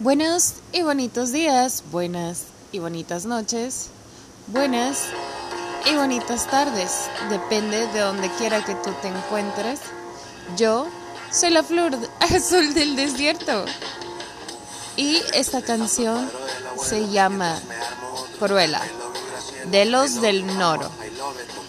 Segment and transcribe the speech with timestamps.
[0.00, 3.88] Buenos y bonitos días, buenas y bonitas noches,
[4.46, 5.02] buenas
[5.84, 9.80] y bonitas tardes, depende de donde quiera que tú te encuentres.
[10.56, 10.86] Yo
[11.30, 13.66] soy la flor azul del desierto
[14.96, 16.30] y esta canción
[16.82, 17.60] se llama
[18.38, 18.80] Cruella,
[19.66, 20.90] de los del Noro,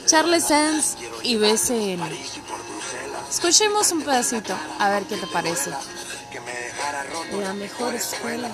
[0.05, 2.01] Charles Sands y BCN.
[3.29, 5.71] Escuchemos un pedacito, a ver qué te parece.
[7.41, 8.49] La mejor escuela.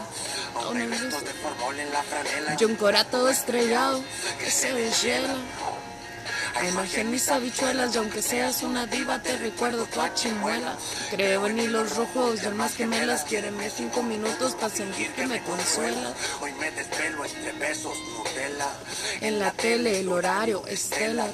[2.58, 4.02] Yo un corato estrellado
[4.40, 5.36] que se deshiela.
[6.66, 10.76] Imagen mis habichuelas y aunque seas una diva te recuerdo tu chimuela.
[11.12, 13.24] Creo en hilos rojos y almas gemelas.
[13.26, 16.14] Quiéreme cinco minutos para sentir que me consuela.
[16.42, 18.70] Hoy metes pelo entre besos, Nutella.
[19.22, 21.30] En la tele el horario estelar.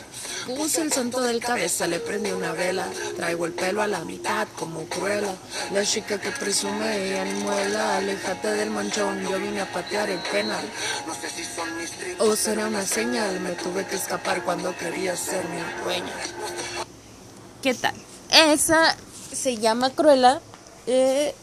[0.45, 2.85] Puse el santo del cabeza, le prendí una vela.
[3.15, 5.33] Traigo el pelo a la mitad como cruela.
[5.71, 7.97] La chica que presume ella ni muela.
[7.97, 10.65] Aléjate del manchón, yo vine a patear el penal.
[12.19, 16.13] O será una señal, me tuve que escapar cuando quería ser mi dueña.
[17.61, 17.95] ¿Qué tal?
[18.29, 18.95] Esa
[19.31, 20.41] se llama Cruella.
[20.85, 21.33] Eh,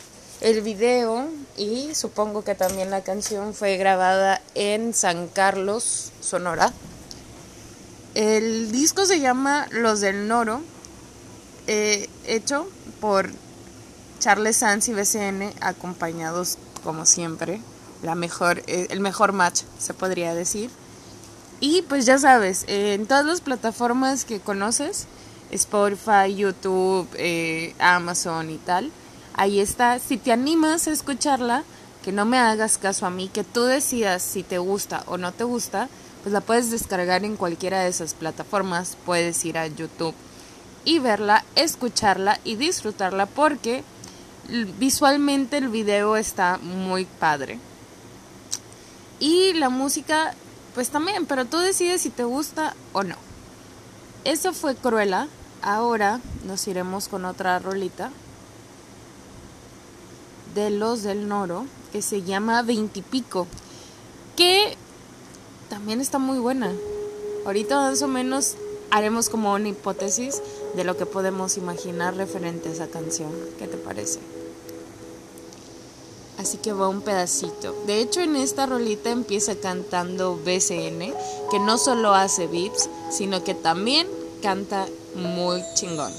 [0.41, 6.73] el video y supongo que también la canción fue grabada en San Carlos, Sonora.
[8.15, 10.63] El disco se llama Los del Noro,
[11.69, 12.69] eh, hecho
[13.01, 13.31] por
[14.19, 17.61] Charles Sanz y BCN, acompañados como siempre,
[18.03, 20.71] la mejor, eh, el mejor match se podría decir.
[21.61, 25.07] Y pues ya sabes, en todas las plataformas que conoces,
[25.53, 28.91] Spotify, YouTube, eh, Amazon y tal,
[29.35, 30.01] ahí está.
[30.01, 31.63] Si te animas a escucharla,
[32.03, 35.33] que no me hagas caso a mí, que tú decidas si te gusta o no
[35.33, 35.89] te gusta,
[36.23, 40.15] pues la puedes descargar en cualquiera de esas plataformas, puedes ir a YouTube
[40.85, 43.85] y verla, escucharla y disfrutarla porque
[44.79, 47.59] visualmente el video está muy padre.
[49.19, 50.35] Y la música,
[50.75, 53.17] pues también, pero tú decides si te gusta o no.
[54.25, 55.29] Eso fue Cruella.
[55.63, 58.11] Ahora nos iremos con otra rolita
[60.55, 63.47] de los del Noro que se llama Veintipico.
[64.37, 64.77] Que
[65.71, 66.75] también está muy buena.
[67.47, 68.57] Ahorita más o menos
[68.91, 70.43] haremos como una hipótesis
[70.75, 73.31] de lo que podemos imaginar referente a esa canción.
[73.59, 74.19] ¿Qué te parece?
[76.37, 77.75] Así que va un pedacito.
[77.87, 81.15] De hecho, en esta rolita empieza cantando BCN,
[81.51, 84.09] que no solo hace beats, sino que también
[84.43, 86.13] canta muy chingón.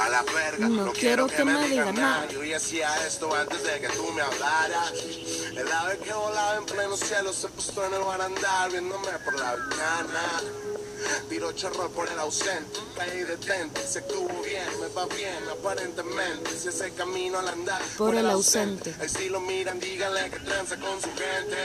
[0.00, 2.26] A la verga, no, quiero, que, me digan nada.
[2.28, 4.92] Yo ya hacía esto antes de que tú me hablaras.
[5.54, 9.56] El ave que volaba en pleno cielo se puso en el barandal viéndome por la
[9.56, 10.69] ventana.
[11.28, 16.68] Tiro chorro por el ausente, caí detente, se estuvo bien, me va bien, aparentemente, si
[16.68, 18.94] ese camino al andar por, el ausente.
[19.00, 21.56] El si lo miran, díganle que tranza con su gente.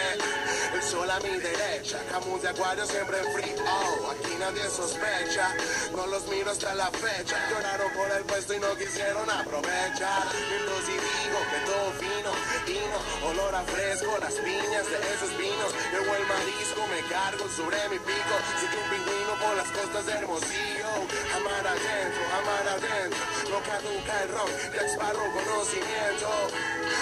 [0.73, 5.55] El sol a mi derecha, camus de acuario siempre en free, oh, aquí nadie sospecha.
[5.95, 10.23] No los miro hasta la fecha, lloraron por el puesto y no quisieron aprovechar.
[10.59, 12.31] Entonces digo que todo fino,
[12.65, 12.97] vino,
[13.29, 15.73] olor a fresco, las piñas de esos vinos.
[15.91, 20.11] Luego el marisco me cargo sobre mi pico, soy un pingüino por las costas de
[20.13, 20.89] Hermosillo.
[21.35, 23.23] Amar adentro, amar adentro.
[23.49, 26.29] No caduca el rock, te exparro conocimiento.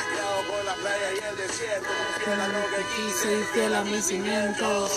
[0.09, 1.89] Creado por la playa y el desierto.
[2.23, 4.91] Fiel a lo que quise y fiel a mis cimientos.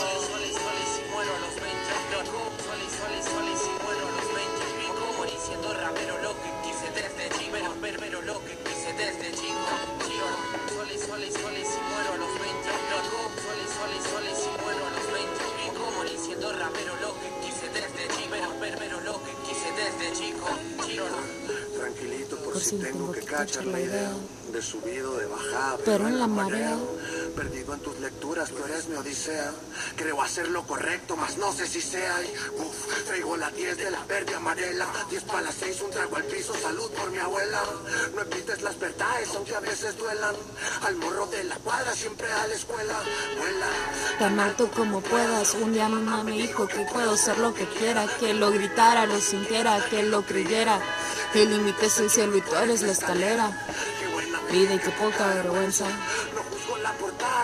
[23.71, 24.13] Idea
[24.53, 26.77] de subido, de bajada, pero en la marea.
[27.37, 29.53] Perdido en tus lecturas, tú eres mi odisea.
[29.95, 32.17] Creo hacer lo correcto, mas no sé si sea.
[32.23, 34.87] Y, uf, traigo la 10 de la verde amarela.
[35.11, 37.63] 10 para las 6, un trago al piso, salud por mi abuela.
[38.15, 40.35] No evites las verdades, aunque a veces duelan.
[40.87, 42.95] Al morro de la cuadra, siempre a la escuela.
[43.39, 43.67] Vuela.
[44.19, 47.67] Tan alto como puedas, un día mi mamá me dijo que puedo ser lo que
[47.67, 50.81] quiera, que lo gritara, lo sintiera, que lo creyera.
[51.35, 53.67] El límite es el cielo y tú eres la escalera.
[54.51, 55.87] Vida y qué poca vergüenza.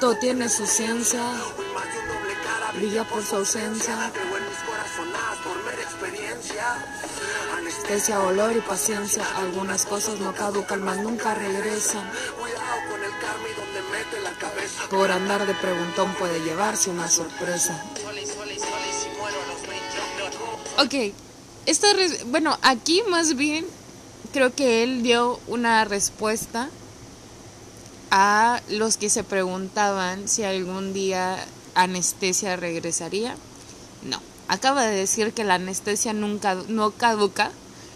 [0.03, 1.23] Todo tiene su ciencia,
[2.75, 4.11] brilla por su ausencia.
[7.57, 9.25] Anestesia, olor y paciencia.
[9.37, 12.03] Algunas cosas no caducan, más nunca regresan.
[14.91, 17.81] Por andar de preguntón puede llevarse una sorpresa.
[20.79, 21.15] Ok,
[21.67, 21.87] esta
[22.27, 23.65] bueno, aquí más bien
[24.33, 26.71] creo que él dio una respuesta
[28.15, 31.43] a los que se preguntaban si algún día
[31.75, 33.35] anestesia regresaría.
[34.03, 37.51] No, acaba de decir que la anestesia nunca no caduca,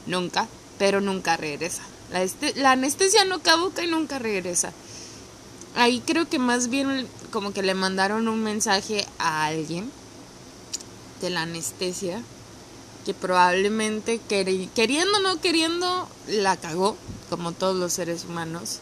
[0.06, 0.48] nunca,
[0.78, 1.82] pero nunca regresa.
[2.10, 4.72] La, este, la anestesia no caduca y nunca regresa.
[5.74, 9.92] Ahí creo que más bien como que le mandaron un mensaje a alguien
[11.20, 12.22] de la anestesia
[13.04, 16.96] que probablemente queriendo o no queriendo la cagó
[17.28, 18.80] como todos los seres humanos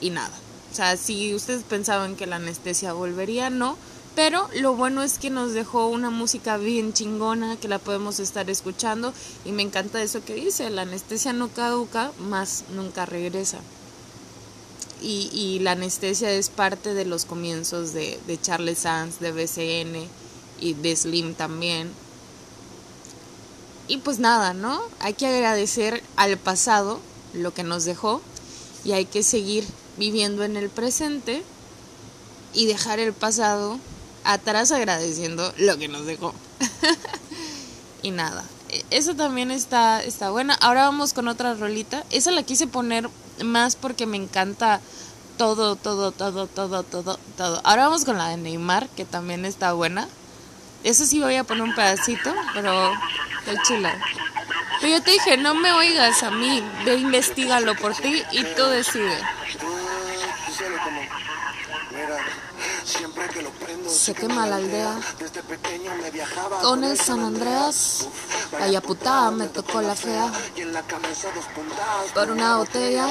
[0.00, 0.32] y nada.
[0.70, 3.76] O sea, si ustedes pensaban que la anestesia volvería, no.
[4.14, 8.50] Pero lo bueno es que nos dejó una música bien chingona que la podemos estar
[8.50, 9.12] escuchando
[9.44, 13.58] y me encanta eso que dice, la anestesia no caduca, más nunca regresa.
[15.00, 20.08] Y, y la anestesia es parte de los comienzos de, de Charles Sands, de BCN
[20.60, 21.92] y de Slim también.
[23.86, 24.80] Y pues nada, ¿no?
[24.98, 26.98] Hay que agradecer al pasado
[27.34, 28.20] lo que nos dejó
[28.84, 29.64] y hay que seguir
[29.98, 31.42] viviendo en el presente
[32.54, 33.78] y dejar el pasado
[34.24, 36.34] atrás agradeciendo lo que nos dejó.
[38.02, 40.54] y nada, e, eso también está, está buena.
[40.54, 42.04] Ahora vamos con otra rolita.
[42.10, 43.08] Esa la quise poner
[43.44, 44.80] más porque me encanta
[45.36, 47.60] todo, todo, todo, todo, todo, todo.
[47.64, 50.08] Ahora vamos con la de Neymar, que también está buena.
[50.84, 52.92] Eso sí voy a poner un pedacito, pero
[53.40, 53.98] está chila.
[54.80, 58.64] Pero yo te dije, no me oigas a mí, ve investigalo por ti y tú
[58.66, 59.22] decides.
[63.88, 64.98] Se quema la aldea.
[66.62, 68.08] Con el San Andreas,
[68.52, 70.32] vaya putada, me tocó la fea.
[72.14, 73.08] Por una botella.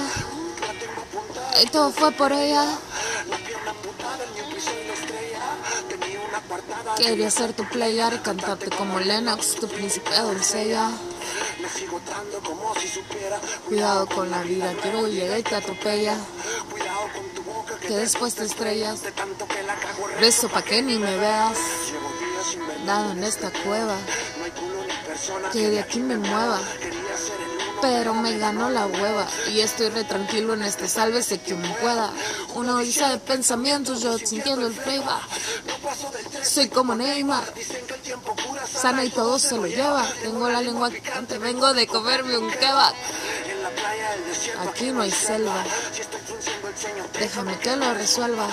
[1.62, 2.65] Y todo fue por ella.
[6.97, 10.89] Quería ser tu player y cantarte como Lennox, tu príncipe doncella.
[13.68, 16.18] Cuidado con la vida, quiero llegar y te atropella.
[17.81, 19.01] Que después te estrellas.
[20.19, 21.57] Beso pa' que ni me veas.
[22.86, 23.98] Dado en esta cueva.
[25.51, 26.60] Que de aquí me mueva
[27.81, 32.12] pero me ganó la hueva y estoy re tranquilo en este sálvese quien pueda.
[32.56, 35.21] Una odisea de pensamientos, yo sintiendo el playback.
[36.44, 37.44] Soy como Neymar,
[38.74, 40.06] sana y todo se lo lleva.
[40.21, 40.89] Tengo la lengua
[41.27, 42.94] te vengo de comerme un kebab.
[44.68, 45.63] Aquí no hay selva,
[47.19, 48.47] déjame que lo resuelva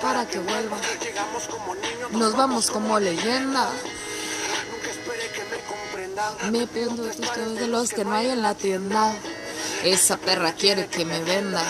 [0.00, 0.76] para que vuelva.
[2.12, 3.70] Nos vamos como leyenda.
[6.50, 9.14] Me pido de los que no hay en la tienda.
[9.82, 11.62] Esa perra quiere que me venda.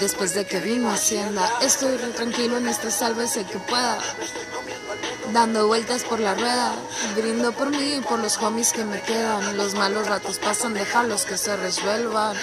[0.00, 3.98] Después de que vino Hacienda, estoy re tranquilo en este sálvese que pueda.
[5.32, 6.74] Dando vueltas por la rueda,
[7.16, 9.56] brindo por mí y por los homies que me quedan.
[9.56, 12.36] Los malos ratos pasan, déjalos que se resuelvan.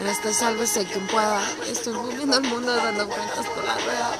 [0.00, 1.42] En este sálvese quien pueda.
[1.70, 4.16] Estoy moviendo el mundo dando vueltas por la rueda.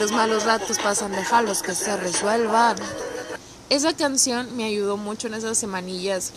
[0.00, 2.76] Los malos ratos pasan, déjalos que se resuelvan.
[3.70, 6.32] Esa canción me ayudó mucho en esas semanillas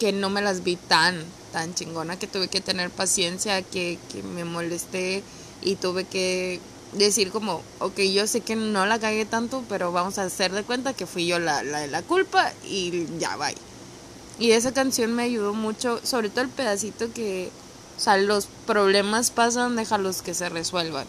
[0.00, 1.22] que no me las vi tan,
[1.52, 5.22] tan chingona, que tuve que tener paciencia, que, que me molesté
[5.62, 6.60] y tuve que
[6.92, 10.64] decir como, ok, yo sé que no la cagué tanto, pero vamos a hacer de
[10.64, 13.54] cuenta que fui yo la, la la culpa y ya, bye.
[14.38, 17.50] Y esa canción me ayudó mucho, sobre todo el pedacito que,
[17.96, 21.06] o sea, los problemas pasan, déjalos que se resuelvan.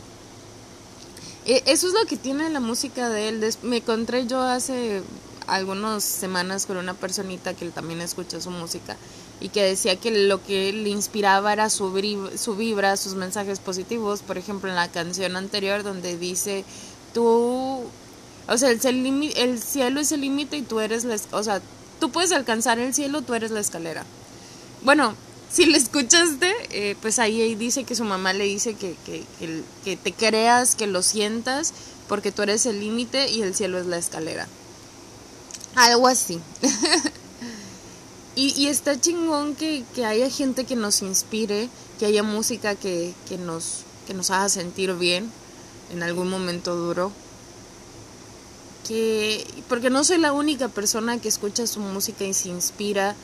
[1.46, 3.56] E, eso es lo que tiene la música de él.
[3.64, 5.02] Me encontré yo hace
[5.48, 8.98] algunas semanas con una personita que también escucha su música
[9.40, 14.22] y que decía que lo que le inspiraba era su, vibra, sus mensajes positivos.
[14.22, 16.66] Por ejemplo, en la canción anterior donde dice,
[17.14, 17.84] tú,
[18.48, 21.62] o sea, el, el cielo es el límite y tú eres la, o sea,
[22.00, 24.06] tú puedes alcanzar el cielo, tú eres la escalera.
[24.84, 25.16] Bueno,
[25.52, 29.24] si le escuchaste, eh, pues ahí, dice que su mamá le dice que, que,
[29.84, 31.74] que, te creas, que lo sientas,
[32.08, 34.48] porque tú eres el límite y el cielo es la escalera.
[35.76, 36.40] Algo así.
[38.36, 43.14] y, y, está chingón que, que, haya gente que nos inspire, que haya música que,
[43.28, 45.30] que, nos, que nos haga sentir bien
[45.92, 47.12] en algún momento duro
[49.68, 53.16] porque no soy la única persona que escucha su música y se inspira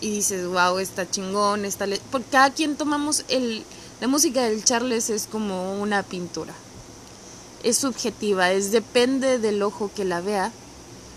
[0.00, 1.86] y dices, wow, está chingón, está...
[2.10, 3.64] Porque cada quien tomamos el...
[4.00, 6.54] La música del Charles es como una pintura.
[7.64, 10.52] Es subjetiva, es depende del ojo que la vea,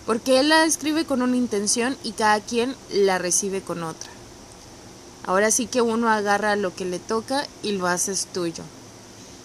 [0.08, 4.10] porque él la escribe con una intención y cada quien la recibe con otra.
[5.24, 8.63] Ahora sí que uno agarra lo que le toca y lo haces tuyo.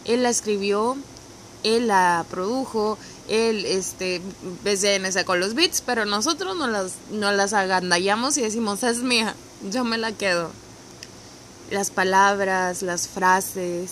[0.07, 0.97] Él la escribió,
[1.67, 4.21] él la produjo, él este
[4.65, 9.35] BCN sacó los beats, pero nosotros no las, no las agandallamos y decimos, es mía,
[9.71, 10.51] yo me la quedo.
[11.71, 13.91] las palabras, las frases,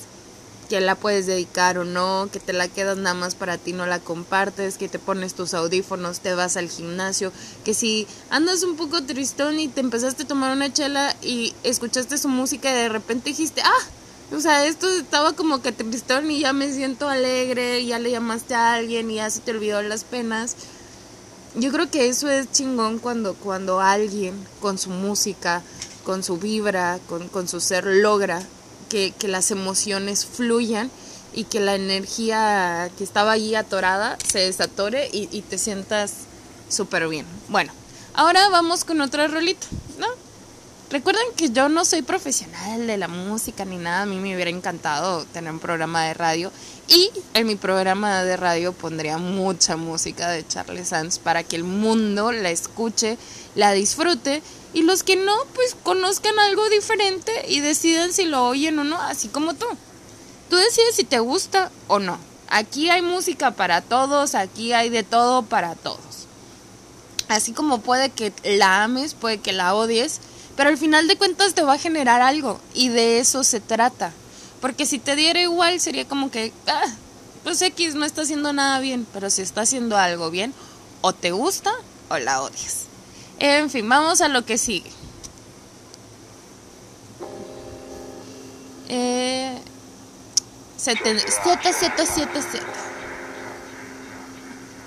[0.68, 3.86] que la puedes dedicar o no, que te la quedas nada más para ti, no
[3.86, 7.32] la compartes, que te pones tus audífonos, te vas al gimnasio,
[7.64, 12.16] que si andas un poco tristón y te empezaste a tomar una chela y escuchaste
[12.18, 13.88] su música y de repente dijiste, ah,
[14.34, 18.54] o sea, esto estaba como que tristón y ya me siento alegre, ya le llamaste
[18.54, 20.56] a alguien y ya se te olvidó las penas.
[21.54, 25.62] Yo creo que eso es chingón cuando, cuando alguien con su música,
[26.04, 28.42] con su vibra, con, con su ser logra
[28.88, 30.90] que, las emociones fluyan
[31.32, 36.12] y que la energía que estaba allí atorada se desatore y, y te sientas
[36.68, 37.26] súper bien.
[37.48, 37.72] Bueno,
[38.14, 39.66] ahora vamos con otra rolita,
[39.98, 40.06] ¿no?
[40.90, 44.50] Recuerden que yo no soy profesional de la música ni nada, a mí me hubiera
[44.50, 46.52] encantado tener un programa de radio
[46.88, 51.64] y en mi programa de radio pondría mucha música de Charles Sands para que el
[51.64, 53.16] mundo la escuche,
[53.54, 54.42] la disfrute
[54.74, 59.00] y los que no, pues conozcan algo diferente y decidan si lo oyen o no,
[59.00, 59.66] así como tú.
[60.50, 62.18] Tú decides si te gusta o no.
[62.48, 66.26] Aquí hay música para todos, aquí hay de todo para todos.
[67.28, 70.20] Así como puede que la ames, puede que la odies,
[70.56, 74.12] pero al final de cuentas te va a generar algo y de eso se trata.
[74.60, 76.86] Porque si te diera igual sería como que, ah,
[77.42, 80.54] pues X no está haciendo nada bien, pero si está haciendo algo bien,
[81.00, 81.72] o te gusta
[82.08, 82.84] o la odias.
[83.38, 84.90] En fin, vamos a lo que sigue.
[88.88, 89.58] Eh,
[90.76, 92.64] 7777.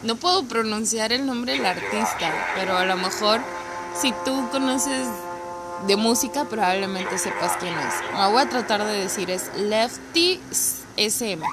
[0.03, 3.41] No puedo pronunciar el nombre del artista, pero a lo mejor
[3.99, 5.07] si tú conoces
[5.85, 7.93] de música probablemente sepas quién es.
[8.17, 10.41] Lo voy a tratar de decir es Lefty
[10.97, 11.43] SM.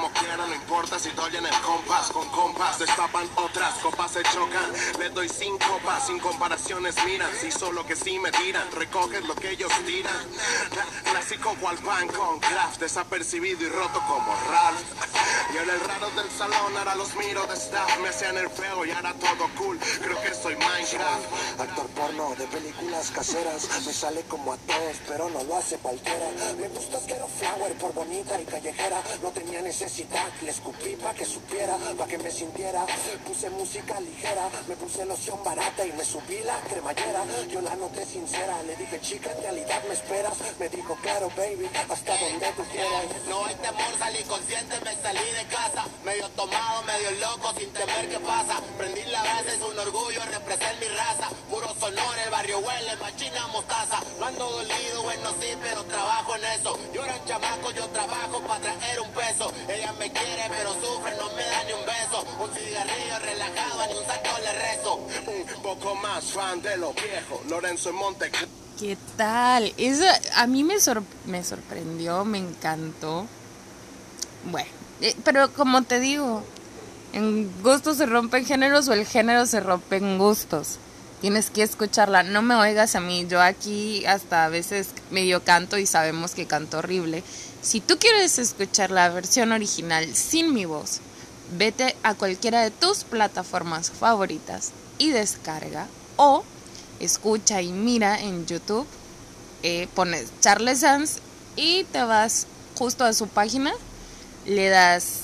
[0.00, 2.10] Como quiera, no importa si en el compás.
[2.10, 4.72] Con compás destapan otras copas se chocan.
[4.98, 7.30] Le doy sin copas, sin comparaciones miran.
[7.38, 10.16] Si solo que sí me tiran, recogen lo que ellos tiran.
[11.04, 14.80] Clásico cual pan con craft, desapercibido y roto como Ralph.
[15.52, 17.98] Y en el raro del salón, ahora los miro de staff.
[17.98, 19.78] Me hacían el feo y ahora todo cool.
[20.00, 21.60] Creo que soy Minecraft.
[21.60, 23.68] Actor porno de películas caseras.
[23.84, 26.26] Me sale como a todos, pero no lo hace cualquiera.
[26.58, 29.02] Me gusta quiero flower por bonita y callejera.
[29.22, 29.89] No tenía necesidad,
[30.42, 32.86] le escupí pa' que supiera, pa' que me sintiera.
[33.26, 37.24] Puse música ligera, me puse loción barata y me subí la cremallera.
[37.48, 40.34] Yo la noté sincera, le dije chica, en realidad me esperas.
[40.60, 43.04] Me dijo claro, baby, hasta donde tú quieras.
[43.28, 45.84] No hay temor, salí consciente, me salí de casa.
[46.04, 48.60] Medio tomado, medio loco, sin temer qué pasa.
[48.78, 51.28] Prendí la base, es un orgullo, represent mi raza.
[51.50, 54.00] Puro sonor, el barrio huele, machina mostaza.
[54.20, 56.78] No ando dolido, bueno sí, pero trabajo en eso.
[56.94, 59.52] Yo era un chamaco, yo trabajo para traer un peso.
[59.70, 62.24] Ella me quiere, pero sufre, no me da ni un beso.
[62.42, 64.94] Un cigarrillo relajado, ni un saco le rezo.
[65.56, 68.32] Un poco más fan de lo viejo, Lorenzo en Monte.
[68.78, 69.72] ¿Qué tal?
[69.76, 73.26] Eso a mí me, sor me sorprendió, me encantó.
[74.50, 74.70] Bueno,
[75.02, 76.42] eh, pero como te digo,
[77.12, 80.78] en gustos se rompen géneros o el género se rompe en gustos.
[81.20, 85.76] Tienes que escucharla, no me oigas a mí, yo aquí hasta a veces medio canto
[85.76, 87.22] y sabemos que canto horrible.
[87.62, 91.00] Si tú quieres escuchar la versión original sin mi voz,
[91.58, 95.86] vete a cualquiera de tus plataformas favoritas y descarga
[96.16, 96.42] o
[97.00, 98.86] escucha y mira en YouTube,
[99.62, 101.18] eh, pones Charles Sands
[101.54, 102.46] y te vas
[102.78, 103.72] justo a su página,
[104.46, 105.20] le das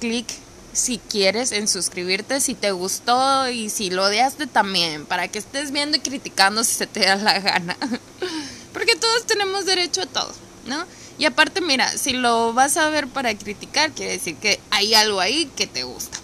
[0.00, 0.26] clic
[0.72, 5.70] si quieres en suscribirte, si te gustó y si lo odiaste también, para que estés
[5.70, 7.76] viendo y criticando si se te da la gana.
[8.72, 10.32] Porque todos tenemos derecho a todo,
[10.66, 10.86] ¿no?
[11.18, 15.18] Y aparte, mira, si lo vas a ver para criticar, quiere decir que hay algo
[15.18, 16.16] ahí que te gusta.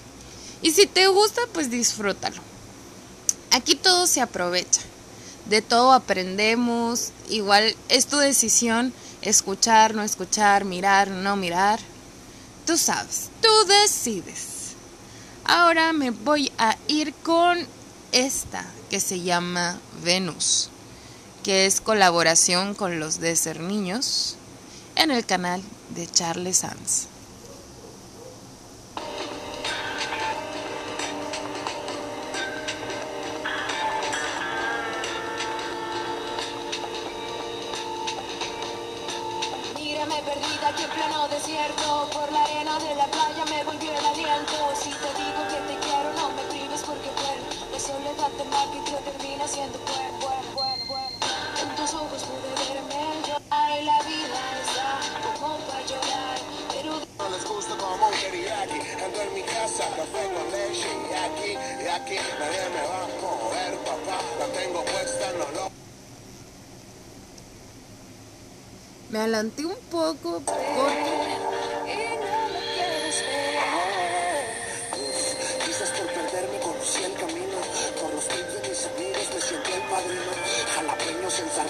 [0.63, 2.41] Y si te gusta, pues disfrútalo.
[3.51, 4.81] Aquí todo se aprovecha.
[5.47, 7.11] De todo aprendemos.
[7.29, 11.81] Igual es tu decisión escuchar, no escuchar, mirar, no mirar.
[12.65, 14.75] Tú sabes, tú decides.
[15.45, 17.59] Ahora me voy a ir con
[18.13, 20.71] esta que se llama Venus,
[21.43, 24.37] que es colaboración con los Desert Niños
[24.97, 27.09] en el canal de Charles Sands.
[39.77, 44.05] Mírame perdida aquí en plano desierto Por la arena de la playa me volvió el
[44.05, 44.57] aliento.
[44.81, 48.77] Si te digo que te quiero no me prives porque bueno La soledad te marca
[48.77, 51.17] y te termina siendo bueno, bueno, bueno, bueno
[51.63, 53.37] En tus ojos pude verme yo.
[53.51, 54.34] Ay, la vida
[57.85, 58.79] como un teriyaki.
[59.05, 63.11] Ando en mi casa, café con leche y aquí, y aquí nadie me va a
[63.23, 64.19] coger, papá.
[64.39, 65.71] La tengo puesta, no lo...
[69.11, 71.34] Me adelanté un poco porque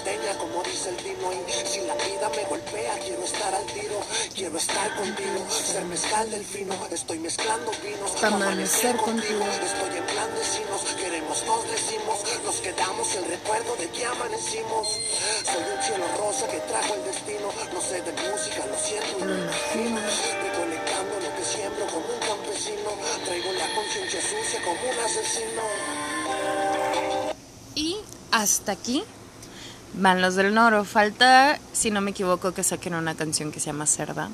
[0.05, 1.33] Como dice el vino.
[1.33, 3.99] Y si la vida me golpea, quiero estar al tiro.
[4.35, 6.75] Quiero estar contigo, ser mezcal del fino.
[6.91, 8.23] Estoy mezclando vinos.
[8.23, 9.41] Amanecer contigo.
[9.65, 10.83] Estoy en clandestinos.
[11.01, 12.21] Queremos, nos decimos.
[12.45, 14.89] Nos quedamos el recuerdo de que amanecimos.
[15.45, 17.49] Soy un cielo rosa que trajo el destino.
[17.73, 20.01] No sé de música, lo siento lo imagino.
[20.45, 22.91] Recolectando lo que siembro como un campesino.
[23.25, 25.63] Traigo la conciencia sucia como un asesino.
[27.75, 27.97] Y
[28.31, 29.03] hasta aquí
[29.99, 30.85] van los del Noro.
[30.85, 34.29] Falta, si no me equivoco, que saquen una canción que se llama Cerda.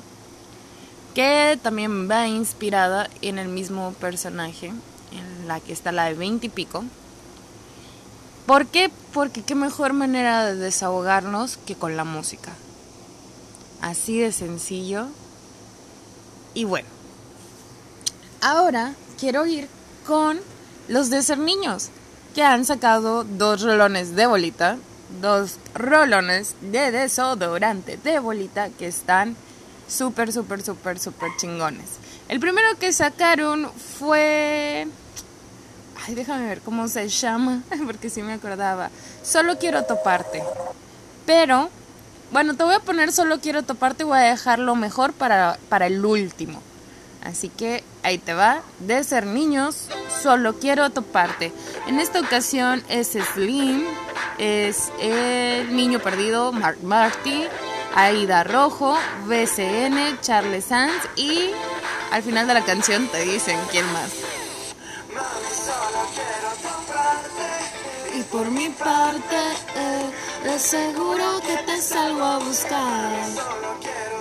[1.13, 6.45] Que también va inspirada en el mismo personaje, en la que está la de 20
[6.45, 6.83] y pico.
[8.45, 8.91] ¿Por qué?
[9.13, 12.51] Porque qué mejor manera de desahogarnos que con la música.
[13.81, 15.07] Así de sencillo.
[16.53, 16.87] Y bueno,
[18.41, 19.67] ahora quiero ir
[20.05, 20.39] con
[20.87, 21.89] los de ser niños,
[22.35, 24.77] que han sacado dos rolones de bolita,
[25.19, 29.35] dos rolones de desodorante de bolita que están
[29.87, 31.97] súper, súper, súper, súper chingones.
[32.29, 34.87] El primero que sacaron fue...
[36.07, 38.89] Ay, déjame ver cómo se llama, porque sí me acordaba.
[39.23, 40.41] Solo quiero toparte.
[41.25, 41.69] Pero,
[42.31, 45.87] bueno, te voy a poner solo quiero toparte y voy a dejarlo mejor para, para
[45.87, 46.61] el último.
[47.23, 48.61] Así que ahí te va.
[48.79, 49.87] De ser niños,
[50.21, 51.53] solo quiero toparte.
[51.87, 53.85] En esta ocasión es Slim,
[54.37, 57.45] es el niño perdido, Mark Marty,
[57.95, 58.97] Aida Rojo,
[59.27, 61.51] BCN, Charles Sanz y
[62.11, 64.11] al final de la canción te dicen quién más.
[68.15, 69.37] Y por mi parte,
[69.75, 70.11] eh,
[70.43, 74.20] de seguro que te salgo a buscar.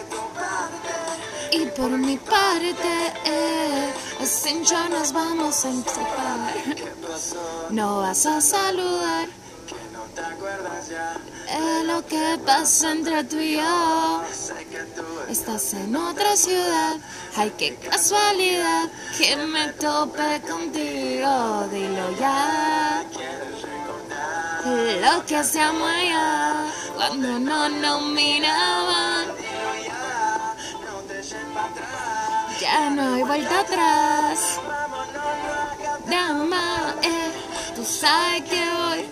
[1.52, 3.92] Y por mi parte, eh,
[4.24, 6.54] sin yo nos vamos a escapar.
[7.70, 9.28] No vas a saludar.
[11.48, 14.22] Es lo que pasa entre tú y yo.
[15.28, 16.96] Estás en otra ciudad.
[17.36, 21.66] Ay, qué casualidad que me tope contigo.
[21.72, 23.04] Dilo ya.
[24.64, 29.49] Lo que hacíamos allá cuando no nos miraban.
[32.60, 34.60] Ya no hay vuelta atrás.
[36.06, 37.32] Dama, eh,
[37.74, 39.08] tú sabes que voy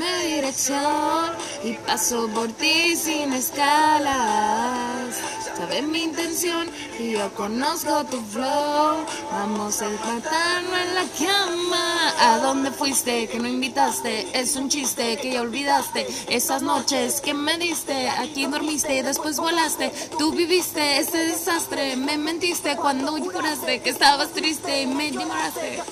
[0.00, 5.16] mi dirección y paso por ti sin escalas.
[5.60, 9.04] Sabes mi intención y yo conozco tu flow.
[9.30, 12.14] Vamos a matarnos en la cama.
[12.18, 14.26] ¿A dónde fuiste que no invitaste?
[14.32, 16.06] Es un chiste que ya olvidaste.
[16.30, 19.92] Esas noches que me diste, aquí dormiste y después volaste.
[20.18, 25.82] Tú viviste ese desastre, me mentiste cuando lloraste que estabas triste y me ignoraste.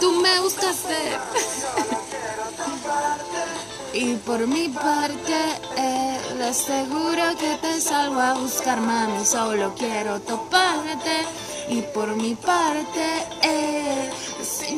[0.00, 0.96] Tú me buscaste.
[3.92, 5.34] Y por mi parte,
[5.78, 9.24] eh, le aseguro que te salgo a buscar, mami.
[9.24, 11.16] Solo quiero toparte.
[11.68, 13.04] Y por mi parte,
[13.42, 14.10] eh,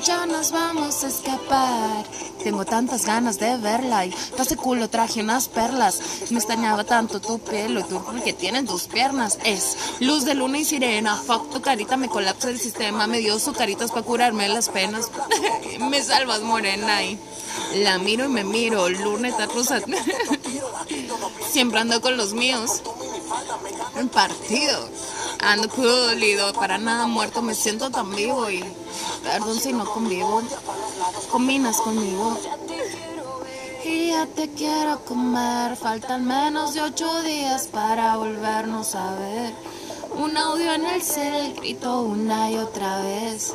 [0.05, 2.05] ya nos vamos a escapar.
[2.43, 6.01] Tengo tantas ganas de verla y pa' ese culo traje unas perlas.
[6.31, 9.39] Me extrañaba tanto tu pelo y tu que tienen tus piernas.
[9.45, 11.17] Es luz de luna y sirena.
[11.17, 13.07] Fuck tu carita, me colapsa el sistema.
[13.07, 15.11] Me dio su caritas para curarme las penas.
[15.81, 17.19] me salvas morena y
[17.77, 18.89] la miro y me miro.
[18.89, 19.81] Luneta rusa.
[21.51, 22.83] Siempre ando con los míos.
[23.97, 24.89] En partido.
[25.41, 28.65] Ando culido, para nada muerto, me siento tan vivo y
[29.23, 30.43] perdón si no convivo.
[31.31, 32.39] Combinas conmigo.
[33.85, 39.55] Y ya te quiero comer, faltan menos de ocho días para volvernos a ver.
[40.17, 43.55] Un audio en el cel, grito una y otra vez.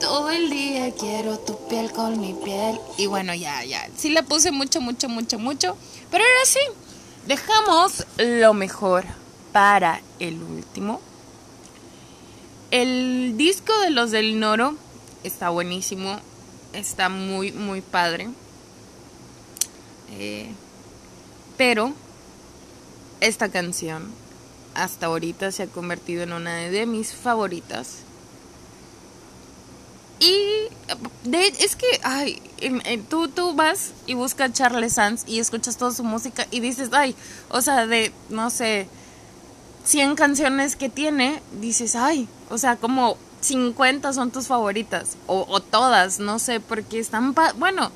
[0.00, 2.80] Todo el día quiero tu piel con mi piel.
[2.96, 3.86] Y bueno, ya, ya.
[3.96, 5.76] Sí le puse mucho, mucho, mucho, mucho.
[6.10, 6.60] Pero ahora sí,
[7.26, 9.04] dejamos lo mejor
[9.56, 11.00] para el último.
[12.70, 14.76] El disco de los del Noro
[15.24, 16.20] está buenísimo.
[16.74, 18.28] Está muy, muy padre.
[20.10, 20.52] Eh,
[21.56, 21.94] pero
[23.22, 24.12] esta canción
[24.74, 28.00] hasta ahorita se ha convertido en una de mis favoritas.
[30.20, 30.68] Y
[31.24, 35.78] de, es que, ay, em, em, tú, tú vas y buscas Charles Sands y escuchas
[35.78, 37.16] toda su música y dices, ay,
[37.48, 38.86] o sea, de, no sé,
[39.86, 45.60] 100 canciones que tiene, dices, ay, o sea, como 50 son tus favoritas, o, o
[45.60, 47.92] todas, no sé, porque están, pa bueno,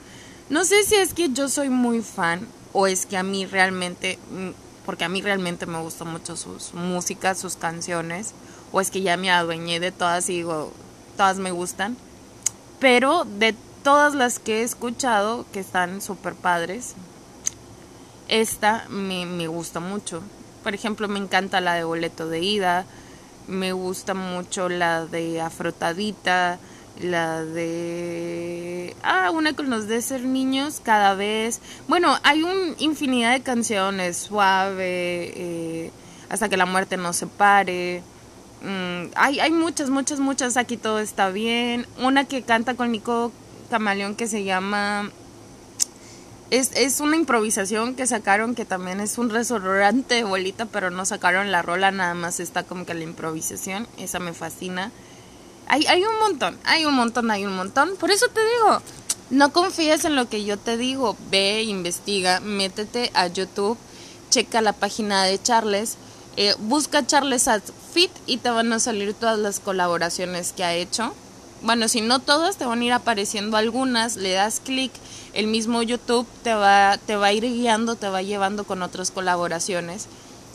[0.48, 4.20] no sé si es que yo soy muy fan o es que a mí realmente,
[4.31, 4.50] mm,
[4.87, 8.35] porque a mí realmente me gusta mucho sus músicas, sus canciones,
[8.70, 10.72] o es que ya me adueñé de todas y digo,
[11.16, 11.96] todas me gustan,
[12.79, 16.94] pero de todas las que he escuchado, que están súper padres,
[18.29, 20.22] esta me, me gusta mucho.
[20.62, 22.84] Por ejemplo, me encanta la de Boleto de Ida,
[23.48, 26.58] me gusta mucho la de Afrotadita,
[27.00, 31.60] la de ah una con los de ser niños cada vez.
[31.88, 35.90] Bueno hay un infinidad de canciones suave eh,
[36.28, 38.02] hasta que la muerte nos separe
[38.62, 41.86] Mm, hay hay muchas muchas muchas aquí todo está bien.
[41.98, 43.32] Una que canta con Nico
[43.70, 45.10] Camaleón que se llama
[46.50, 51.04] es, es una improvisación que sacaron que también es un restaurante de bolita pero no
[51.04, 54.90] sacaron la rola nada más está como que la improvisación esa me fascina
[55.70, 57.94] hay, hay un montón, hay un montón, hay un montón.
[57.96, 58.82] Por eso te digo,
[59.30, 61.16] no confíes en lo que yo te digo.
[61.30, 63.78] Ve, investiga, métete a YouTube,
[64.30, 65.96] checa la página de Charles,
[66.36, 70.74] eh, busca Charles at Fit y te van a salir todas las colaboraciones que ha
[70.74, 71.14] hecho.
[71.62, 74.92] Bueno, si no todas, te van a ir apareciendo algunas, le das clic,
[75.34, 79.10] el mismo YouTube te va, te va a ir guiando, te va llevando con otras
[79.10, 80.06] colaboraciones.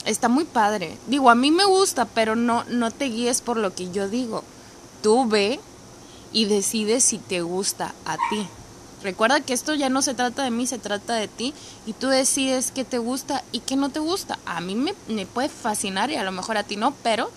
[0.06, 0.98] Está muy padre.
[1.08, 4.44] Digo, a mí me gusta, pero no, no te guíes por lo que yo digo
[5.06, 5.60] tú ve
[6.34, 8.48] y decides si te gusta a ti.
[9.04, 11.54] Recuerda que esto ya no se trata de mí, se trata de ti
[11.86, 14.40] y tú decides qué te gusta y qué no te gusta.
[14.48, 17.30] A mí me, me puede fascinar y a lo mejor a ti no, pero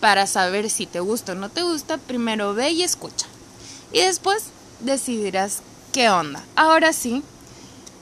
[0.00, 3.26] para saber si te gusta o no te gusta, primero ve y escucha.
[3.92, 4.44] Y después
[4.80, 5.60] decidirás
[5.92, 6.42] qué onda.
[6.54, 7.22] Ahora sí,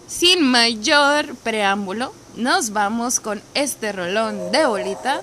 [0.09, 5.21] sin mayor preámbulo, nos vamos con este rolón de bolita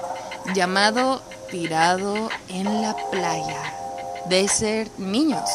[0.54, 3.74] llamado Tirado en la playa
[4.30, 5.50] de ser niños.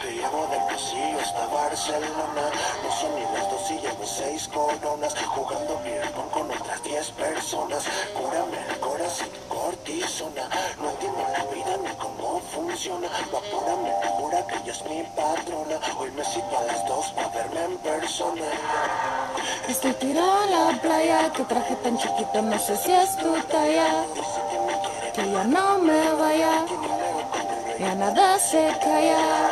[0.00, 2.44] Te llevo del pasillo hasta Barcelona.
[2.82, 7.10] No son ni las dos y llevo seis coronas, jugando beer pong con otras diez
[7.10, 7.84] personas.
[8.14, 10.48] Cúrame el corazón cortisona,
[10.80, 13.08] no entiendo la vida ni cómo funciona.
[13.32, 15.76] Vapórame, jura que ella es mi patrona.
[15.98, 18.46] Hoy me cito a las dos para verme en persona.
[19.68, 24.04] Estoy tirado en la playa, que traje tan chiquito, no sé si es tu talla.
[25.14, 26.64] Que ya no me vaya,
[27.78, 29.51] ya nada se calla.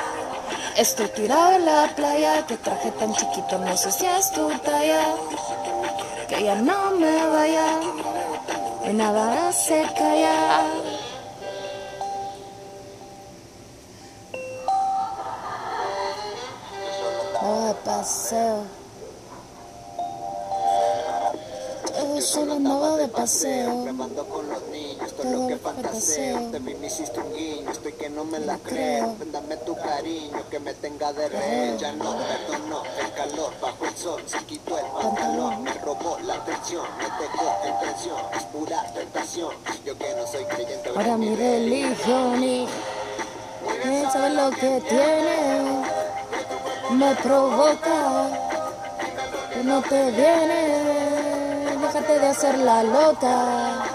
[0.81, 5.15] Estoy tirado en la playa, que traje tan chiquito, no sé si es tu talla.
[6.27, 7.67] Que ya no me vaya,
[8.89, 10.65] y nada se calla.
[17.43, 18.80] De paseo.
[22.21, 23.83] Yo solo andaba de paseo.
[23.83, 26.51] Grabando con los niños, todo Todo lo que fantaseo.
[26.51, 29.17] De mí me hiciste un guiño, estoy que no me la creo.
[29.33, 31.79] Dame tu cariño, que me tenga de rehén.
[31.79, 34.23] Ya no perdonó el calor bajo el sol.
[34.27, 36.85] Se quitó el pantalón, me robó la atención.
[36.99, 39.55] Me dejó en tensión, es pura tentación.
[39.87, 42.69] Yo que no soy creyente, Ahora mi religión y
[43.83, 45.87] él sabe lo que tiene.
[46.91, 48.29] Me provoca,
[49.55, 50.80] que no te viene.
[52.21, 53.87] De hacer la loca.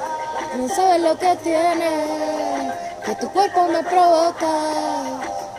[0.57, 2.71] No sabes lo que tiene,
[3.05, 4.51] que tu cuerpo me provoca.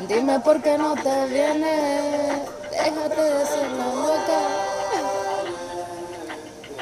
[0.01, 2.43] Dime por qué no te viene.
[2.73, 4.41] Déjate de hacer la loca.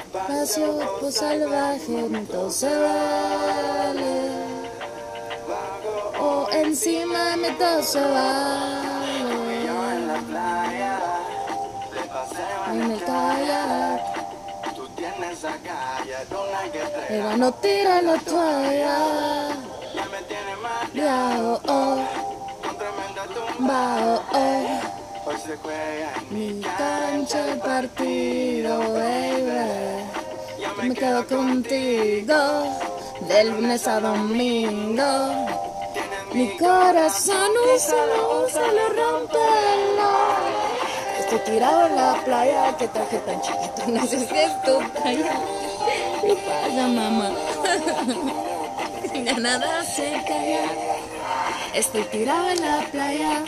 [0.07, 4.31] Espacio pues salvaje, entonces vale.
[6.19, 8.84] O encima de mí todo se vale.
[17.09, 18.99] Pero no tira la toalla.
[20.95, 21.99] Ya, oh, oh.
[23.69, 24.55] Va, oh.
[26.31, 30.05] Mi cancha el partido, baby.
[30.83, 32.35] Me quedo contigo
[33.29, 35.47] del lunes a domingo.
[36.33, 40.11] Mi corazón un solo, un solo rompelo.
[41.21, 45.64] Estoy tirado en la playa que traje tan chiquito, no sé si es tu talla.
[46.27, 47.31] ¿Qué pasa, mamá?
[49.25, 50.65] Ya nada se calla.
[51.73, 53.45] Estoy tirado en la playa,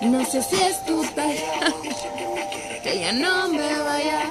[0.00, 1.74] no sé si es tu talla.
[2.82, 4.30] Que ya no me vaya,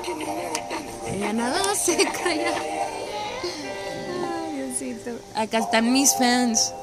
[1.20, 2.54] ya nada se calla.
[4.26, 5.12] Ay, Diosito.
[5.36, 6.74] Acá están mis fans.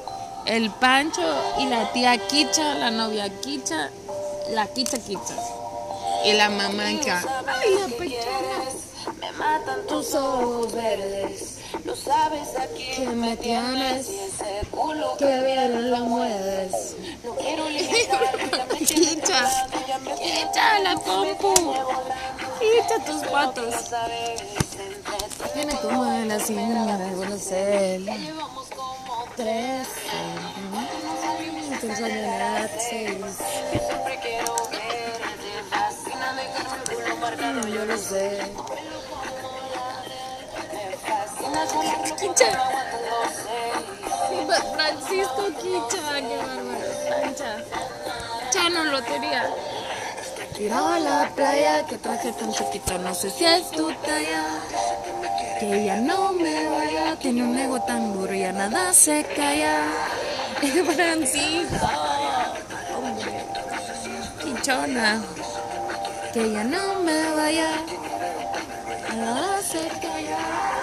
[0.47, 1.23] El Pancho
[1.59, 3.91] y la tía Kicha, la novia Kicha,
[4.51, 5.35] la Kicha Kicha.
[6.25, 7.25] Y la mamá acá.
[7.47, 7.89] Ay, la
[9.39, 11.59] matan tus ojos verdes.
[11.85, 14.09] Lo sabes aquí Que me tienes.
[14.09, 16.97] Y ese culo Que bien lo mueves.
[17.25, 17.67] no quiero
[18.79, 19.51] tienes Quita.
[20.83, 21.55] la compu.
[22.61, 23.75] Quita tus patos.
[25.55, 27.99] Viene como de la cima de.
[28.05, 29.89] Llevamos como Tres.
[31.81, 35.63] Tres años, siempre quiero verte.
[35.71, 37.69] Fascina dejarme el culo marcado.
[37.69, 38.41] Yo lo sé.
[42.19, 42.51] Quicha.
[44.75, 47.23] Francisco Quicha, qué bárbaro.
[47.23, 47.57] Concha.
[48.51, 49.51] Chano Lotería.
[50.57, 54.45] Tirado a la playa, que traje tan chiquito, no sé si es tu talla.
[55.61, 59.83] Que ella no me vaya, tiene un ego tan duro, ya nada se calla.
[60.95, 61.89] Francisco,
[64.43, 65.23] quichona.
[66.33, 67.71] Que ella no me vaya,
[69.15, 70.76] nada se calla.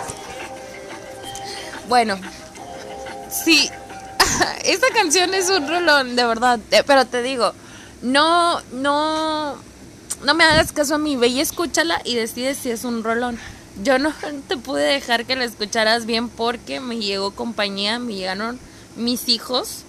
[1.87, 2.17] Bueno,
[3.33, 3.67] Sí,
[4.63, 6.59] esta canción es un rolón, de verdad.
[6.69, 7.53] Eh, Pero te digo,
[8.03, 9.55] no, no,
[10.23, 11.15] no me hagas caso a mí.
[11.15, 13.39] Ve y escúchala y decides si es un rolón.
[13.81, 14.13] Yo no
[14.47, 18.59] te pude dejar que la escucharas bien porque me llegó compañía, me llegaron
[18.95, 19.79] mis hijos,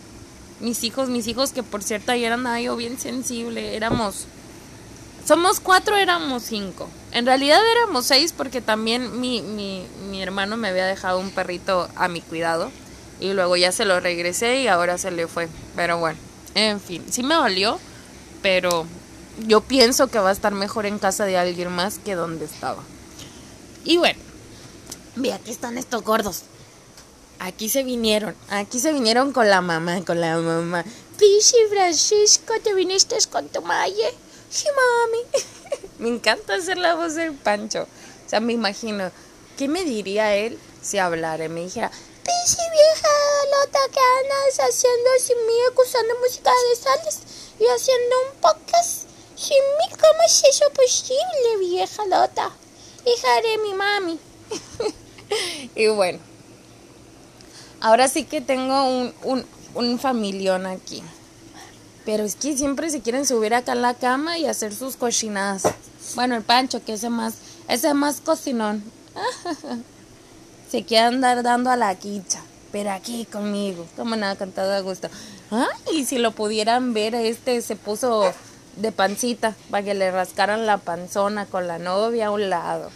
[0.60, 3.76] mis hijos, mis hijos, que por cierto ayer andaba yo bien sensible.
[3.76, 4.24] Éramos,
[5.26, 6.88] somos cuatro, éramos cinco.
[7.14, 12.08] En realidad éramos seis porque también mi, mi, hermano me había dejado un perrito a
[12.08, 12.72] mi cuidado.
[13.20, 15.48] Y luego ya se lo regresé y ahora se le fue.
[15.76, 16.18] Pero bueno,
[16.56, 17.78] en fin, sí me dolió,
[18.42, 18.84] pero
[19.46, 22.82] yo pienso que va a estar mejor en casa de alguien más que donde estaba.
[23.84, 24.18] Y bueno,
[25.14, 26.42] ve, aquí están estos gordos.
[27.38, 30.84] Aquí se vinieron, aquí se vinieron con la mamá, con la mamá.
[31.16, 34.12] Pichi Francisco, ¿te viniste con tu maye?
[34.50, 35.44] Sí, mami.
[35.98, 37.82] me encanta hacer la voz del Pancho.
[38.26, 39.10] O sea, me imagino,
[39.56, 41.90] ¿qué me diría él si hablara me dijera,
[42.24, 43.08] Pichi vieja
[43.52, 47.20] lota, ¿qué andas haciendo sin mí, acusando música de sales
[47.58, 49.08] y haciendo un podcast?
[49.36, 52.50] Sin mí, ¿cómo es eso posible, vieja lota?
[53.04, 54.18] Hija de mi mami.
[55.74, 56.18] y bueno,
[57.80, 61.02] ahora sí que tengo un, un, un familión aquí.
[62.04, 65.62] Pero es que siempre se quieren subir acá en la cama y hacer sus cochinadas.
[66.14, 67.34] Bueno, el Pancho, que ese más,
[67.68, 68.84] ese más cocinón.
[70.70, 72.40] se quiere andar dando a la quicha.
[72.72, 75.08] Pero aquí conmigo, como nada, con todo gusto.
[75.50, 78.32] Ah, y si lo pudieran ver, este se puso
[78.76, 82.90] de pancita para que le rascaran la panzona con la novia a un lado.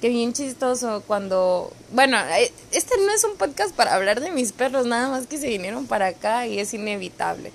[0.00, 1.72] Qué bien chistoso cuando...
[1.92, 5.38] Bueno, eh, este no es un podcast para hablar de mis perros, nada más que
[5.38, 7.52] se vinieron para acá y es inevitable.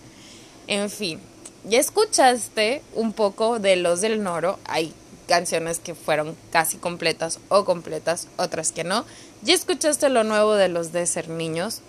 [0.70, 1.20] En fin,
[1.64, 4.60] ya escuchaste un poco de Los del Noro.
[4.66, 4.94] Hay
[5.28, 9.04] canciones que fueron casi completas o completas, otras que no.
[9.42, 11.82] Ya escuchaste lo nuevo de los de Ser Niños.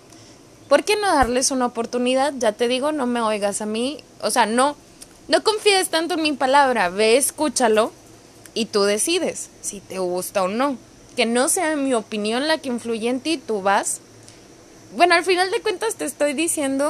[0.70, 2.32] ¿Por qué no darles una oportunidad?
[2.38, 4.02] Ya te digo, no me oigas a mí.
[4.22, 4.76] O sea, no,
[5.28, 6.88] no confíes tanto en mi palabra.
[6.88, 7.92] Ve, escúchalo
[8.54, 10.78] y tú decides si te gusta o no.
[11.16, 14.00] Que no sea mi opinión la que influye en ti, tú vas.
[14.96, 16.88] Bueno, al final de cuentas te estoy diciendo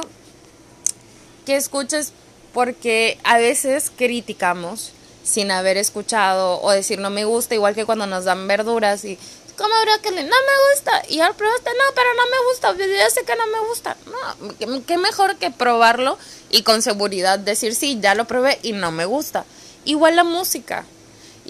[1.53, 2.13] escuches
[2.53, 4.91] porque a veces criticamos
[5.23, 9.17] sin haber escuchado o decir no me gusta, igual que cuando nos dan verduras y
[9.61, 10.23] ¿cómo brócoli?
[10.23, 11.03] No me gusta.
[11.07, 12.73] Y al probaste, no, pero no me gusta.
[12.73, 13.95] Pues Yo sé que no me gusta.
[14.05, 16.17] No, qué mejor que probarlo
[16.49, 19.45] y con seguridad decir sí, ya lo probé y no me gusta.
[19.85, 20.85] Igual la música.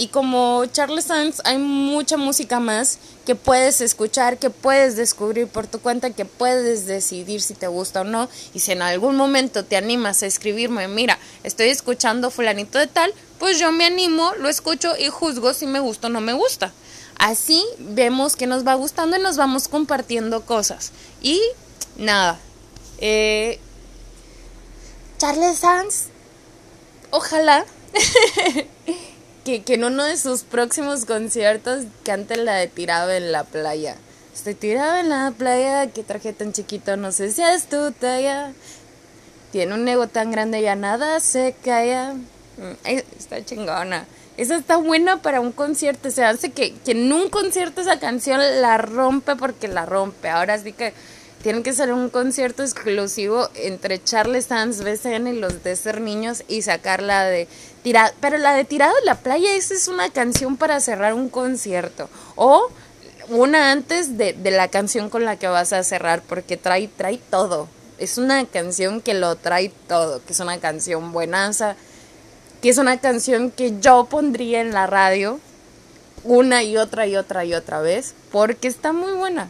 [0.02, 5.68] Y como Charles Sands, hay mucha música más que puedes escuchar, que puedes descubrir por
[5.68, 8.28] tu cuenta, que puedes decidir si te gusta o no.
[8.56, 13.14] Y si en algún momento te animas a escribirme, mira, estoy escuchando fulanito de tal,
[13.38, 16.74] pues yo me animo, lo escucho y juzgo si me gusta o no me gusta.
[17.20, 20.94] Así vemos que nos va gustando y nos vamos compartiendo cosas.
[21.22, 21.40] Y
[21.96, 22.40] nada,
[22.98, 23.60] eh,
[25.20, 26.06] Charles Sands,
[27.12, 27.68] ojalá
[29.44, 33.96] que, que en uno de sus próximos conciertos cante la de tirado en la playa.
[34.34, 38.54] Estoy tirado en la playa, que traje tan chiquito, no sé si es tu talla.
[39.52, 42.14] Tiene un ego tan grande, ya nada se calla.
[42.14, 42.88] Mm,
[43.20, 44.06] Está chingona.
[44.38, 46.10] Esa está buena para un concierto.
[46.10, 50.30] Se hace que, que en un concierto esa canción la rompe porque la rompe.
[50.30, 50.94] Ahora sí que
[51.42, 56.44] tiene que ser un concierto exclusivo entre Charles Sands, BCN y los de Ser Niños
[56.48, 57.48] y sacar la de
[57.84, 58.14] tirado.
[58.22, 62.10] Pero la de Tirado en la Playa, esa es una canción para cerrar un concierto.
[62.36, 62.70] O
[63.30, 67.20] una antes de, de la canción con la que vas a cerrar, porque trae, trae
[67.30, 67.68] todo.
[67.98, 71.76] Es una canción que lo trae todo, que es una canción buenaza.
[72.62, 75.40] que es una canción que yo pondría en la radio
[76.24, 79.50] una y otra y otra y otra vez, porque está muy buena.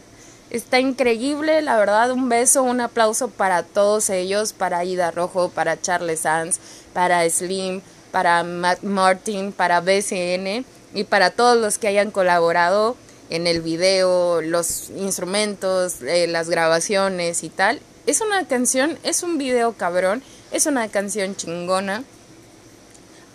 [0.52, 5.80] Está increíble, la verdad, un beso, un aplauso para todos ellos, para Ida Rojo, para
[5.80, 6.58] Charles Sanz,
[6.92, 12.96] para Slim, para Matt Martin, para BCN y para todos los que hayan colaborado
[13.30, 17.80] en el video, los instrumentos, eh, las grabaciones y tal.
[18.04, 22.04] Es una canción, es un video cabrón, es una canción chingona.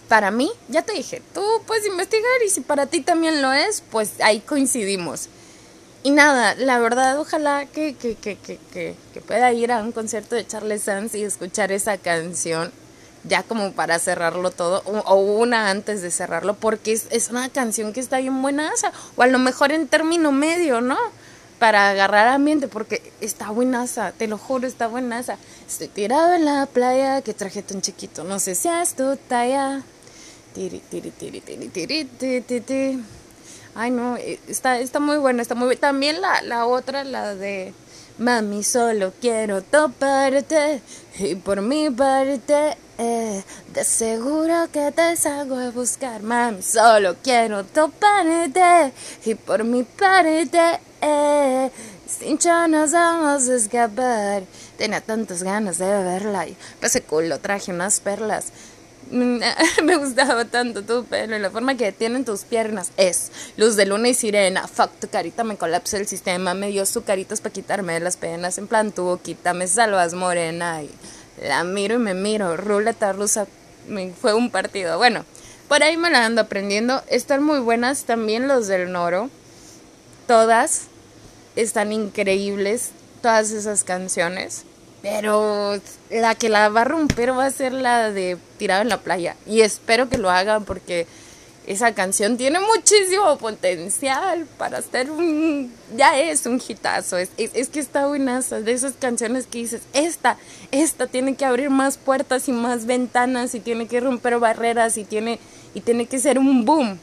[0.08, 3.82] Para mí, ya te dije, tú puedes investigar y si para ti también lo es,
[3.89, 5.30] pues ahí coincidimos.
[6.03, 10.36] Y nada, la verdad, ojalá que, que, que, que, que pueda ir a un concierto
[10.36, 12.71] de Charles Sanz y escuchar esa canción
[13.27, 17.93] ya como para cerrarlo todo, o, una antes de cerrarlo, porque es, es, una canción
[17.93, 18.71] que está bien buena,
[19.15, 20.97] o a lo mejor en término medio, ¿no?
[21.60, 25.38] Para agarrar ambiente, porque está buenaza, te lo juro, está buenaza.
[25.67, 29.81] Estoy tirado en la playa, que traje tan chiquito, no sé si es tu talla.
[30.53, 33.16] Tiri, tiri, tiri, tiri, tiri, tiri, tiri.
[33.79, 35.75] Ay, no, está, está muy buena, está muy.
[35.75, 37.75] También la, la otra, la de...
[38.17, 40.81] Mami, solo quiero toparte
[41.19, 46.63] y por mi parte eh, de seguro que te salgo a buscar, mami.
[46.63, 48.91] Solo quiero toparte
[49.23, 51.69] y por mi parte, eh,
[52.07, 52.39] sin
[52.71, 54.41] nos vamos a escapar.
[54.79, 58.45] Tenía tantas ganas de verla y ese culo traje unas perlas.
[59.84, 63.86] Me gustaba tanto tu pelo y la forma que tienen tus piernas es luz de
[63.86, 64.67] luna y sirena.
[64.67, 66.54] Fuck, tu carita me colapsa el sistema.
[66.54, 68.58] Me dio su caritas para quitarme las penas.
[68.58, 70.84] En plan, tu boquita me salvas morena.
[70.84, 70.89] Y
[71.41, 72.58] la miro y me miro.
[72.58, 73.48] Ruleta rusa
[74.20, 74.98] fue un partido.
[74.98, 75.26] Bueno,
[75.67, 77.02] por ahí me la ando aprendiendo.
[77.08, 79.30] Están muy buenas también los del Noro.
[80.28, 80.88] Todas
[81.56, 82.91] están increíbles.
[83.22, 84.65] Todas esas canciones.
[85.10, 89.00] Pero la que la va a romper va a ser la de Tirado en la
[89.00, 89.36] playa.
[89.46, 91.08] Y espero que lo hagan porque
[91.65, 95.74] esa canción tiene muchísimo potencial para ser un...
[95.96, 100.38] Ya es un hitazo, es, es, que está buenaza, de esas canciones que dices, esta,
[100.72, 105.04] esta tiene que abrir más puertas y más ventanas y tiene que romper barreras y
[105.04, 105.39] tiene,
[105.74, 107.00] y tiene que ser un boom,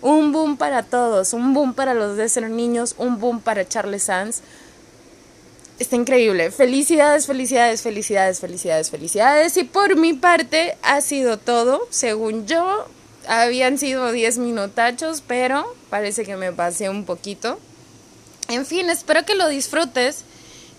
[0.00, 4.04] un boom para todos, un boom para los de ser niños, un boom para Charles
[4.04, 4.42] Sanz.
[5.78, 6.50] Está increíble.
[6.52, 9.56] Felicidades, felicidades, felicidades, felicidades, felicidades.
[9.56, 12.86] Y por mi parte ha sido todo, según yo
[13.26, 17.58] habían sido 10 minutachos, pero parece que me pasé un poquito.
[18.48, 20.24] En fin, espero que lo disfrutes,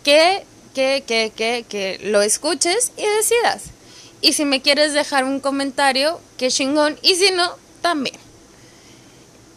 [0.04, 3.64] que, que, que, que, que lo escuches y decidas.
[4.22, 6.98] Y si me quieres dejar un comentario, que chingón.
[7.02, 8.25] Y si no, también.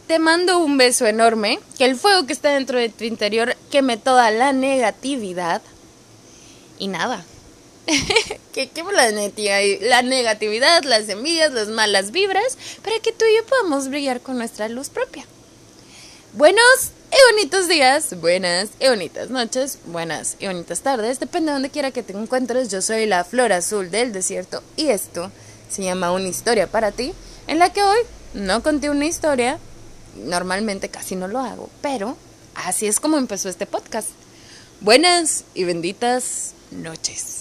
[0.09, 3.99] Te mando un beso enorme, que el fuego que está dentro de tu interior queme
[3.99, 5.61] toda la negatividad.
[6.79, 7.27] Y nada,
[8.55, 9.11] que qué la,
[9.87, 14.39] la negatividad, las envidias, las malas vibras, para que tú y yo podamos brillar con
[14.39, 15.27] nuestra luz propia.
[16.33, 21.71] Buenos y bonitos días, buenas y bonitas noches, buenas y bonitas tardes, depende de donde
[21.71, 22.71] quiera que te encuentres.
[22.71, 25.31] Yo soy la flor azul del desierto y esto
[25.69, 27.13] se llama una historia para ti,
[27.47, 27.99] en la que hoy
[28.33, 29.59] no conté una historia,
[30.25, 32.17] normalmente casi no lo hago, pero
[32.55, 34.09] así es como empezó este podcast.
[34.81, 37.38] Buenas y benditas noches.